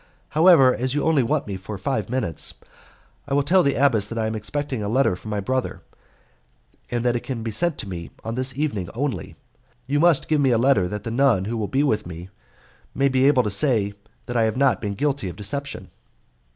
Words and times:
However, 0.29 0.73
as 0.73 0.95
you 0.95 1.03
only 1.03 1.21
want 1.21 1.45
me 1.45 1.57
for 1.57 1.77
five 1.77 2.09
minutes, 2.09 2.55
I 3.27 3.35
will 3.35 3.43
tell 3.43 3.61
the 3.61 3.75
abbess 3.75 4.09
that 4.09 4.17
I 4.17 4.25
am 4.25 4.33
expecting 4.33 4.81
a 4.81 4.89
letter 4.89 5.15
from 5.15 5.29
my 5.29 5.39
brother, 5.39 5.83
and 6.89 7.05
that 7.05 7.15
it 7.15 7.21
can 7.21 7.43
be 7.43 7.51
sent 7.51 7.77
to 7.77 7.87
me 7.87 8.09
on 8.23 8.33
this 8.33 8.57
evening 8.57 8.89
only. 8.95 9.35
You 9.85 9.99
must 9.99 10.27
give 10.27 10.41
me 10.41 10.49
a 10.49 10.57
letter 10.57 10.87
that 10.87 11.03
the 11.03 11.11
nun 11.11 11.45
who 11.45 11.55
will 11.55 11.67
be 11.67 11.83
with 11.83 12.07
me 12.07 12.29
may 12.95 13.09
be 13.09 13.27
able 13.27 13.43
to 13.43 13.51
say 13.51 13.93
that 14.25 14.35
I 14.37 14.41
have 14.45 14.57
not 14.57 14.81
been 14.81 14.95
guilty 14.95 15.29
of 15.29 15.35
deception." 15.35 15.91